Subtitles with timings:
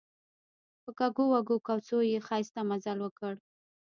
[0.83, 3.33] په کږو وږو کوڅو یې ښایسته مزل وکړ.